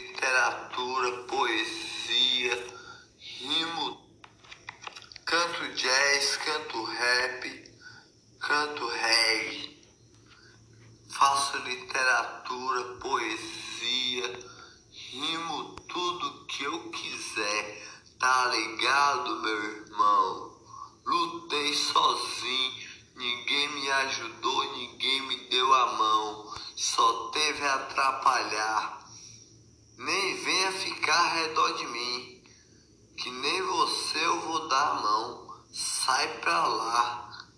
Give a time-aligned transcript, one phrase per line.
[0.00, 2.66] literatura, poesia,
[3.18, 4.00] rimo,
[5.26, 7.74] canto jazz, canto rap,
[8.40, 9.82] canto reggae.
[11.10, 14.38] Faço literatura, poesia,
[14.90, 17.86] rimo tudo que eu quiser.
[18.18, 20.56] Tá ligado, meu irmão?
[21.04, 29.01] Lutei sozinho, ninguém me ajudou, ninguém me deu a mão, só teve a atrapalhar.
[30.04, 32.44] Nem venha ficar ao redor de mim,
[33.16, 35.62] que nem você eu vou dar a mão.
[35.72, 37.48] Sai pra lá,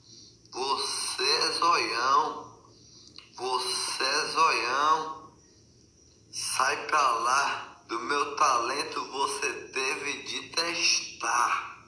[0.52, 2.60] você é zoião,
[3.34, 5.32] você é zoião.
[6.30, 11.78] Sai pra lá, do meu talento você teve de testar.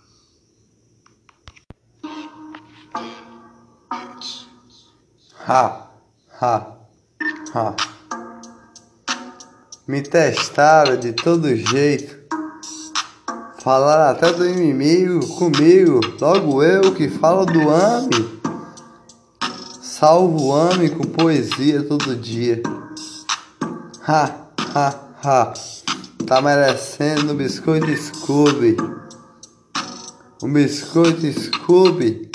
[5.46, 5.90] Ha,
[6.40, 6.76] ha,
[7.54, 7.95] ha.
[9.88, 12.16] Me testaram de todo jeito.
[13.62, 16.00] Falaram até do inimigo comigo.
[16.20, 18.40] Logo eu que falo do homem.
[19.80, 22.60] Salvo o homem com poesia todo dia.
[24.08, 24.34] Ha,
[24.74, 25.54] ha, ha.
[26.26, 28.76] Tá merecendo um biscoito Scooby.
[30.42, 32.28] Um biscoito Scooby.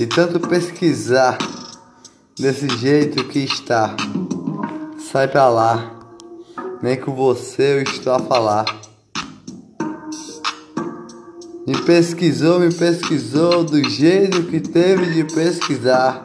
[0.00, 1.38] E tanto pesquisar
[2.36, 3.94] desse jeito que está.
[4.98, 5.93] Sai pra lá.
[6.84, 8.66] Nem com você eu estou a falar.
[11.66, 16.22] Me pesquisou, me pesquisou do jeito que teve de pesquisar.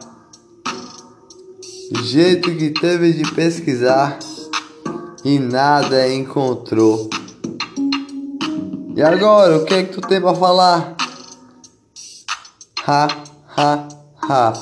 [1.94, 4.20] Do jeito que teve de pesquisar
[5.24, 7.10] e nada encontrou.
[8.98, 10.98] E agora, o que é que tu tem para falar?
[12.86, 13.08] Ha,
[13.56, 13.88] ha,
[14.24, 14.54] ha.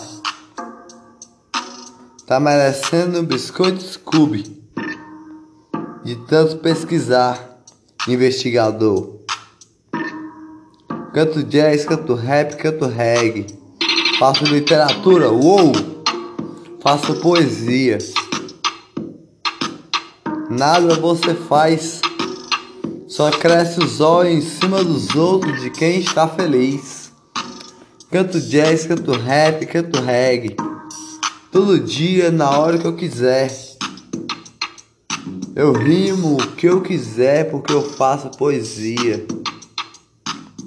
[2.28, 4.67] Tá merecendo um biscoito Scooby
[6.08, 7.60] de tanto pesquisar,
[8.08, 9.18] investigador.
[11.14, 13.46] Canto jazz, canto rap, canto reggae.
[14.18, 15.74] Faço literatura, uou!
[16.82, 17.98] Faço poesia.
[20.50, 22.00] Nada você faz,
[23.06, 27.12] só cresce os olhos em cima dos outros de quem está feliz.
[28.10, 30.56] Canto jazz, canto rap, canto reggae.
[31.52, 33.67] Todo dia, na hora que eu quiser.
[35.58, 39.26] Eu rimo o que eu quiser porque eu faço poesia.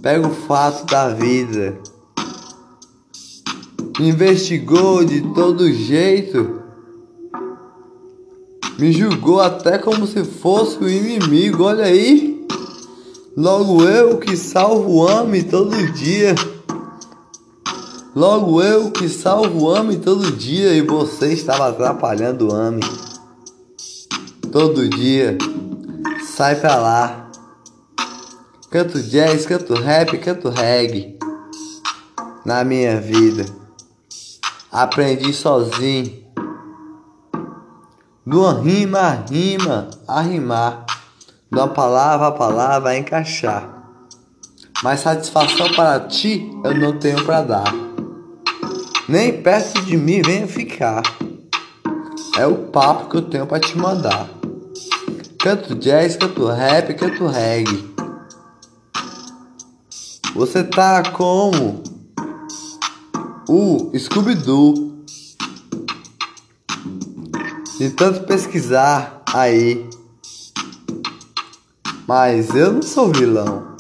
[0.03, 1.78] Pego o fato da vida.
[4.01, 6.61] Investigou de todo jeito.
[8.81, 12.45] Me julgou até como se fosse o inimigo, olha aí.
[13.37, 16.34] Logo eu que salvo homem todo dia.
[18.12, 22.83] Logo eu que salvo homem todo dia e você estava atrapalhando o homem
[24.50, 25.38] todo dia.
[26.25, 27.31] Sai pra lá.
[28.71, 31.19] Canto jazz, canto rap, canto reggae.
[32.44, 33.47] Na minha vida.
[34.71, 36.21] Aprendi sozinho.
[38.27, 40.87] De rima a rima, a rimar.
[41.75, 43.69] Palavra a palavra a encaixar.
[44.83, 47.75] Mas satisfação para ti eu não tenho para dar.
[49.09, 51.03] Nem perto de mim venha ficar.
[52.39, 54.40] É o papo que eu tenho para te mandar.
[55.43, 57.95] Canto jazz, canto rap, canto reggae.
[60.34, 61.83] Você tá como
[63.49, 65.03] o Scooby-Doo.
[67.78, 69.89] De tanto pesquisar aí.
[72.07, 73.77] Mas eu não sou vilão.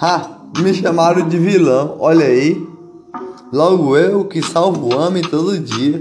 [0.00, 2.64] Ha, me chamaram de vilão, olha aí.
[3.52, 6.00] Logo eu que salvo o homem todo dia.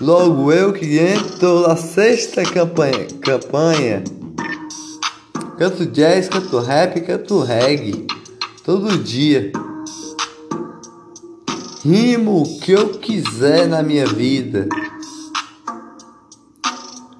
[0.00, 4.02] Logo eu que entro na sexta campanha, campanha.
[5.58, 8.06] Canto jazz, canto rap, canto reggae.
[8.64, 9.52] Todo dia.
[11.84, 14.66] Rimo o que eu quiser na minha vida.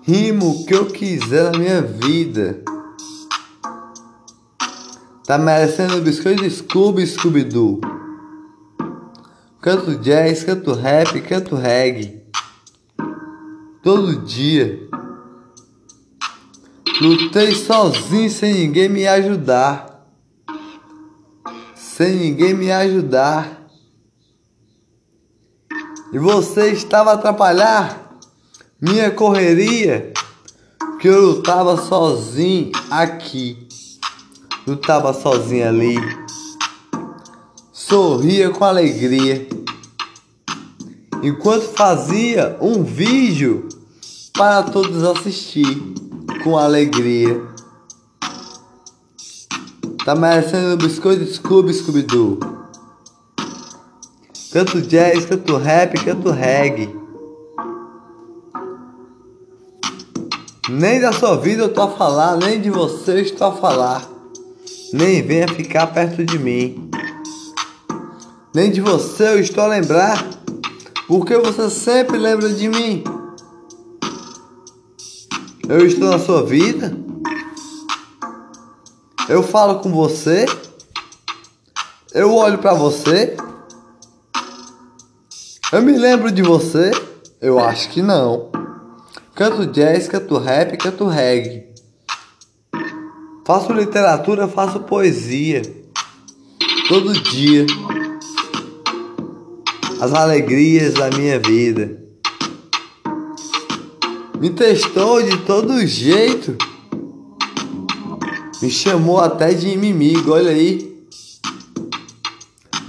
[0.00, 2.65] Rimo o que eu quiser na minha vida.
[5.26, 7.78] Tá merecendo biscoito Scooby Scooby-Doo.
[9.60, 12.20] Canto jazz, canto rap, canto reggae
[13.82, 14.88] todo dia.
[17.00, 20.06] Lutei sozinho sem ninguém me ajudar.
[21.74, 23.66] Sem ninguém me ajudar.
[26.12, 28.18] E você estava a atrapalhar
[28.80, 30.12] minha correria,
[30.98, 33.68] que eu lutava sozinho aqui.
[34.66, 35.97] Lutava sozinho ali.
[37.72, 39.59] Sorria com alegria
[41.22, 43.69] enquanto fazia um vídeo
[44.33, 45.95] para todos assistir
[46.43, 47.43] com alegria.
[50.05, 52.39] Tá merecendo biscoito Scooby Scooby-Doo.
[54.53, 56.99] Canto jazz, canto rap, canto reggae.
[60.69, 64.09] Nem da sua vida eu tô a falar, nem de você estou a falar.
[64.93, 66.91] Nem venha ficar perto de mim.
[68.55, 70.25] Nem de você eu estou a lembrar.
[71.10, 73.03] Porque você sempre lembra de mim.
[75.68, 76.97] Eu estou na sua vida.
[79.28, 80.47] Eu falo com você.
[82.15, 83.36] Eu olho para você.
[85.72, 86.92] Eu me lembro de você?
[87.41, 88.53] Eu acho que não.
[89.34, 91.66] Canto jazz, canto rap, canto reggae.
[93.45, 95.62] Faço literatura, faço poesia.
[96.89, 97.66] Todo dia.
[100.00, 102.00] As alegrias da minha vida.
[104.41, 106.56] Me testou de todo jeito.
[108.62, 111.04] Me chamou até de inimigo, olha aí.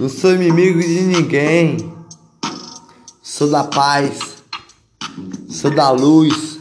[0.00, 1.92] Não sou inimigo de ninguém.
[3.22, 4.32] Sou da paz
[5.62, 6.58] sou da luz,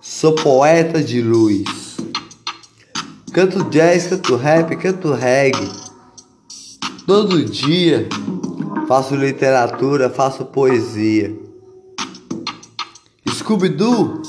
[0.00, 1.96] sou poeta de luz.
[3.32, 5.70] Canto jazz, canto rap, canto reggae.
[7.06, 8.08] Todo dia
[8.90, 11.32] faço literatura, faço poesia.
[13.28, 14.20] Scooby-Doo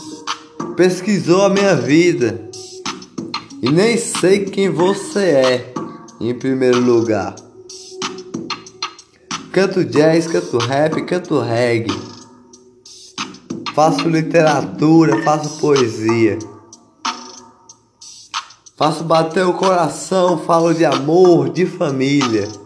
[0.77, 2.47] pesquisou a minha vida
[3.59, 5.73] e nem sei quem você é
[6.19, 7.33] em primeiro lugar.
[9.51, 11.99] Canto jazz, canto rap, canto reggae
[13.73, 16.37] faço literatura, faço poesia.
[18.77, 22.60] Faço bater o coração, falo de amor, de família.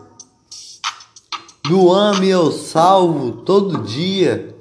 [1.68, 4.56] Do ame eu salvo todo dia.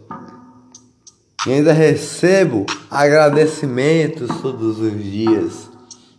[1.46, 5.68] E ainda recebo agradecimentos todos os dias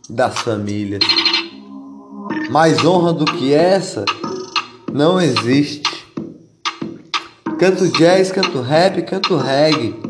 [0.10, 1.04] das famílias.
[2.50, 4.06] Mais honra do que essa
[4.92, 6.06] não existe.
[7.58, 10.06] Canto jazz, canto rap, canto reggae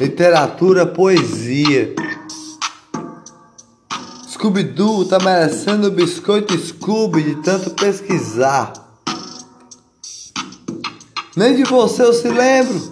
[0.00, 1.94] literatura, poesia.
[4.28, 8.72] Scooby-Doo tá merecendo biscoito Scooby de tanto pesquisar.
[11.36, 12.90] Nem de você eu se lembro.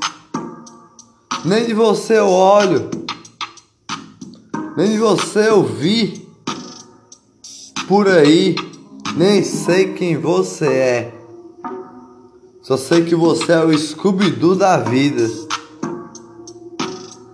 [1.45, 2.91] Nem de você eu olho.
[4.77, 6.29] Nem de você eu vi.
[7.89, 8.55] Por aí,
[9.17, 11.15] nem sei quem você é.
[12.63, 15.49] Só sei que você é o Scooby-Doo da vida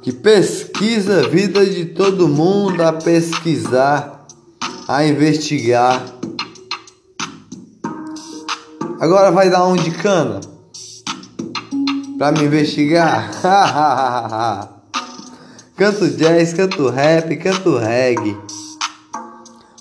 [0.05, 4.27] que pesquisa a vida de todo mundo, a pesquisar,
[4.87, 6.05] a investigar.
[9.01, 10.54] Agora vai dar um de cana
[12.25, 13.31] para me investigar.
[15.77, 18.35] canto jazz, canto rap, canto reggae.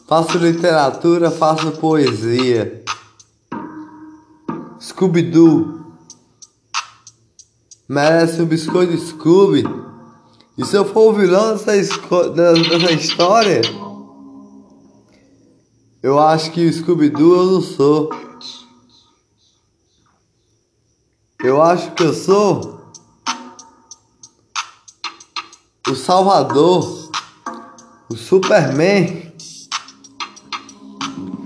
[0.05, 2.83] Faço literatura, faço poesia.
[4.77, 5.85] Scooby-Doo
[7.87, 9.63] merece um biscoito Scooby.
[10.57, 11.73] E se eu for o vilão dessa,
[12.29, 13.61] dessa história,
[16.03, 18.22] eu acho que Scooby-Doo eu não sou.
[21.43, 22.79] Eu acho que eu sou
[25.89, 27.11] o Salvador,
[28.09, 29.33] o Superman,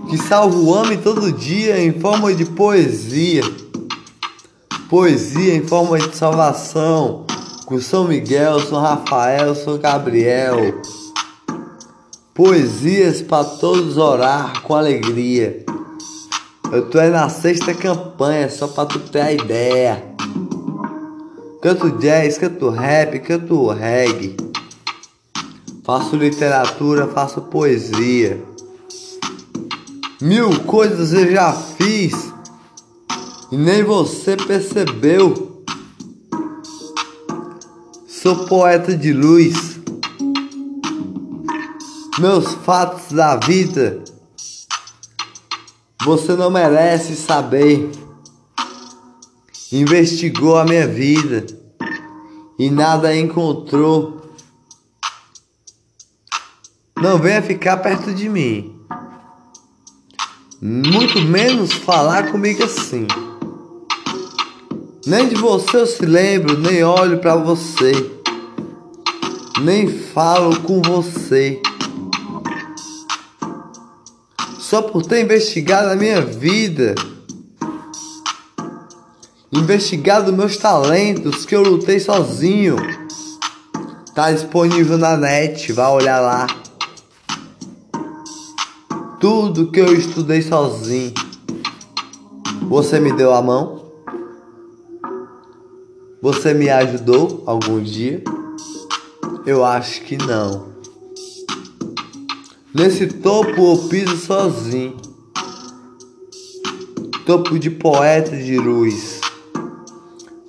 [0.08, 3.42] que salva o homem todo dia em forma de poesia.
[4.88, 7.25] Poesia em forma de salvação
[7.66, 10.80] com São Miguel, São Rafael, São Gabriel.
[12.36, 15.66] Poesias para todos orar com alegria.
[16.70, 20.04] Eu tô aí na sexta campanha, só para tu ter a ideia.
[21.62, 24.36] Canto jazz, canto rap, canto reggae.
[25.86, 28.44] Faço literatura, faço poesia.
[30.22, 32.34] Mil coisas eu já fiz
[33.50, 35.64] e nem você percebeu.
[38.08, 39.80] Sou poeta de luz.
[42.20, 44.04] Meus fatos da vida
[46.08, 47.92] você não merece saber.
[49.74, 51.46] Investigou a minha vida
[52.58, 54.22] e nada encontrou.
[56.96, 58.80] Não venha ficar perto de mim.
[60.62, 63.06] Muito menos falar comigo assim.
[65.06, 68.18] Nem de você eu se lembro, nem olho para você
[69.62, 71.62] nem falo com você.
[74.70, 76.94] Só por ter investigado a minha vida,
[79.50, 82.76] investigado meus talentos que eu lutei sozinho,
[84.14, 86.48] Tá disponível na net, vai olhar lá.
[89.22, 91.14] Tudo que eu estudei sozinho.
[92.68, 93.86] Você me deu a mão?
[96.22, 98.22] Você me ajudou algum dia?
[99.46, 100.77] Eu acho que não.
[102.74, 104.98] Nesse topo eu piso sozinho.
[107.26, 109.22] Topo de poeta de luz.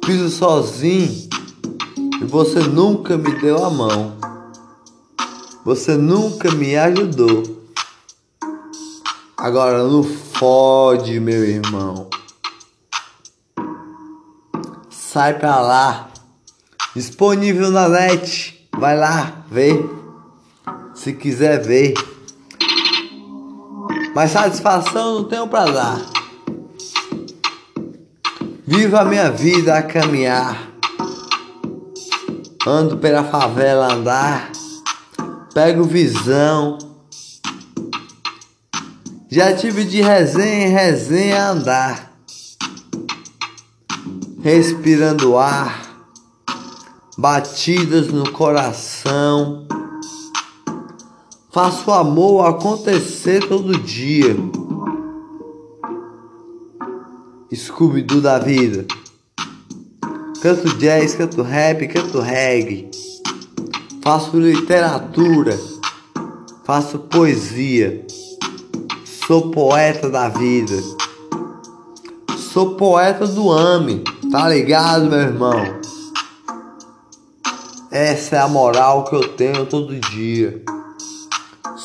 [0.04, 1.28] Piso sozinho
[2.20, 4.16] e você nunca me deu a mão.
[5.64, 7.42] Você nunca me ajudou.
[9.36, 12.10] Agora não fode, meu irmão.
[14.90, 16.10] Sai pra lá.
[16.96, 18.68] Disponível na net.
[18.76, 19.98] Vai lá, vê.
[20.98, 21.94] Se quiser ver.
[24.16, 26.04] Mas satisfação não tenho pra dar.
[28.66, 30.70] Viva a minha vida a caminhar.
[32.66, 34.50] Ando pela favela andar.
[35.54, 36.78] Pego visão.
[39.30, 42.12] Já tive de resenha em resenha andar.
[44.42, 45.80] Respirando ar.
[47.16, 49.64] Batidas no coração.
[51.50, 54.36] Faço o amor acontecer todo dia.
[57.54, 58.86] Scooby-Doo da vida.
[60.42, 62.90] Canto jazz, canto rap, canto reggae.
[64.02, 65.58] Faço literatura.
[66.64, 68.06] Faço poesia.
[69.26, 70.76] Sou poeta da vida.
[72.52, 74.04] Sou poeta do AME.
[74.30, 75.78] Tá ligado, meu irmão?
[77.90, 80.62] Essa é a moral que eu tenho todo dia.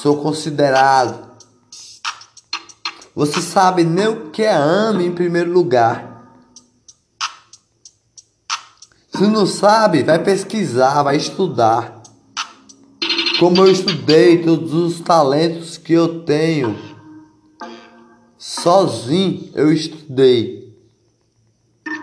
[0.03, 1.31] Sou considerado.
[3.15, 6.27] Você sabe nem o que é AME em primeiro lugar.
[9.15, 12.03] Se não sabe, vai pesquisar, vai estudar.
[13.39, 16.77] Como eu estudei todos os talentos que eu tenho.
[18.37, 20.77] Sozinho eu estudei.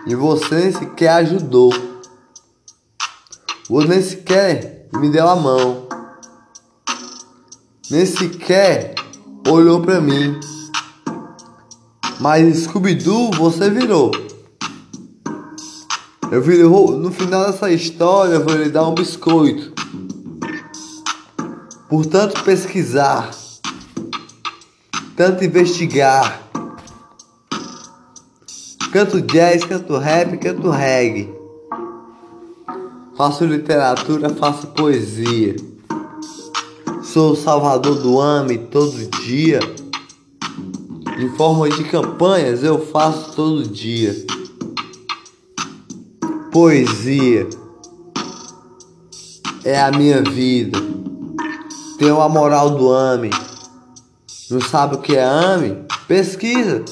[0.07, 1.71] E você nem sequer ajudou.
[3.69, 5.90] Você nem sequer me deu a mão.
[7.91, 8.95] Nem sequer
[9.45, 10.39] olhou pra mim.
[12.21, 14.11] Mas Scooby-Doo você virou.
[16.31, 19.73] Eu vou, no final dessa história eu vou lhe dar um biscoito.
[21.89, 23.29] Portanto, pesquisar,
[25.17, 26.43] tanto investigar.
[28.93, 31.29] Canto jazz, canto rap, canto reggae.
[33.17, 35.57] Faço literatura, faço poesia.
[37.13, 39.59] Sou o salvador do AME todo dia.
[41.17, 44.15] Em forma de campanhas eu faço todo dia
[46.51, 47.47] poesia
[49.63, 50.77] é a minha vida.
[51.97, 53.29] Tenho a moral do AME.
[54.49, 55.85] Não sabe o que é AME?
[56.07, 56.83] Pesquisa.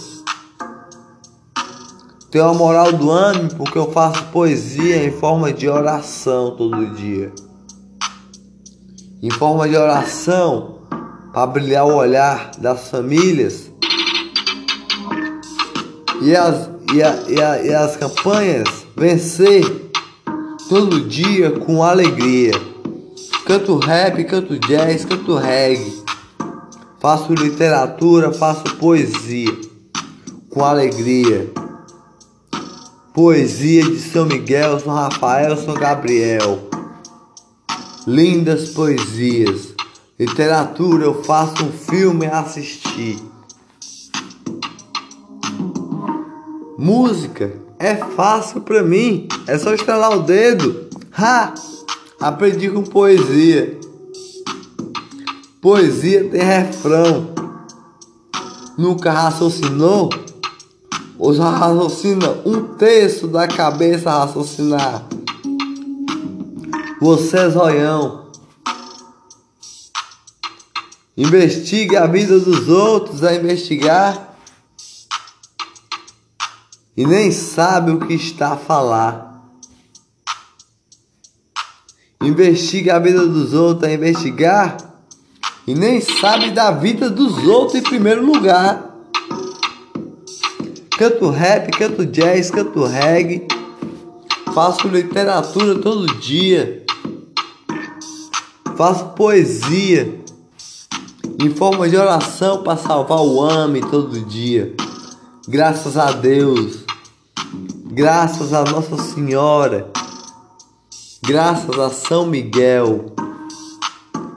[2.31, 7.33] Tenho a moral do AME porque eu faço poesia em forma de oração todo dia.
[9.21, 10.79] Em forma de oração
[11.33, 13.69] para brilhar o olhar das famílias
[16.21, 19.91] e as, e, a, e, a, e as campanhas vencer
[20.69, 22.53] todo dia com alegria.
[23.45, 26.01] Canto rap, canto jazz, canto reggae.
[27.01, 29.51] Faço literatura, faço poesia
[30.49, 31.51] com alegria.
[33.13, 36.68] Poesia de São Miguel, São Rafael, São Gabriel.
[38.07, 39.73] Lindas poesias.
[40.17, 43.19] Literatura, eu faço um filme a assistir.
[46.77, 50.87] Música, é fácil para mim, é só estralar o dedo.
[51.17, 51.53] Ha!
[52.19, 53.77] Aprendi com poesia.
[55.61, 57.33] Poesia tem refrão.
[58.77, 60.09] Nunca raciocinou?
[61.17, 65.05] Ou já raciocina um terço da cabeça raciocinar?
[67.01, 68.29] Você é zoião.
[71.15, 74.35] Investigue a vida dos outros a investigar
[76.95, 79.29] e nem sabe o que está a falar.
[82.21, 84.75] Investiga a vida dos outros a investigar
[85.65, 88.93] e nem sabe da vida dos outros em primeiro lugar.
[90.97, 93.47] Canto rap, canto jazz, canto reggae.
[94.53, 96.85] Faço literatura todo dia.
[98.79, 100.21] Faço poesia.
[101.37, 104.73] Em forma de oração para salvar o homem todo dia.
[105.49, 106.85] Graças a Deus.
[107.91, 109.91] Graças a Nossa Senhora,
[111.21, 113.07] graças a São Miguel,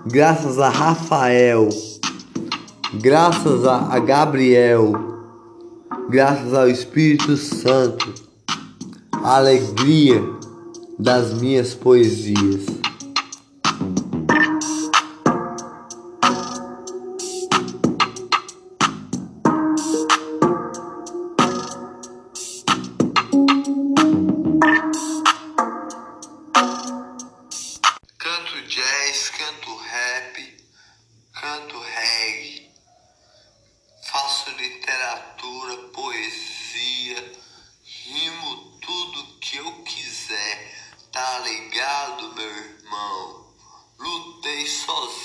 [0.06, 1.68] graças a Rafael,
[2.94, 4.92] graças a Gabriel,
[6.08, 8.12] graças ao Espírito Santo,
[9.12, 10.20] a alegria
[10.99, 12.81] das minhas poesias.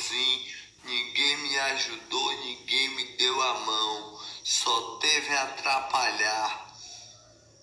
[0.07, 0.53] Assim,
[0.85, 6.73] ninguém me ajudou, ninguém me deu a mão, só teve a atrapalhar.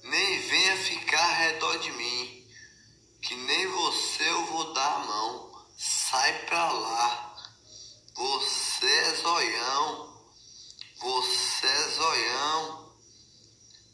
[0.02, 2.46] Nem venha ficar ao redor de mim,
[3.22, 7.34] que nem você eu vou dar a mão, sai pra lá.
[8.14, 10.22] Você é zoião,
[10.98, 12.92] você é zoião,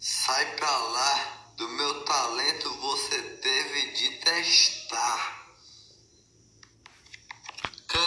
[0.01, 5.40] sai pra lá, do meu talento você teve de testar.